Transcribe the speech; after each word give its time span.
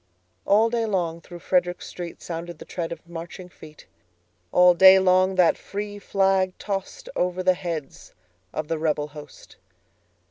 All 0.47 0.71
day 0.71 0.87
long 0.87 1.21
through 1.21 1.41
Frederick 1.41 1.77
streetSounded 1.77 2.57
the 2.57 2.65
tread 2.65 2.91
of 2.91 3.07
marching 3.07 3.49
feet:All 3.49 4.73
day 4.73 4.97
long 4.97 5.35
that 5.35 5.59
free 5.59 5.99
flag 5.99 6.57
tostOver 6.57 7.45
the 7.45 7.53
heads 7.53 8.15
of 8.51 8.67
the 8.67 8.79
rebel 8.79 9.09
host. 9.09 9.57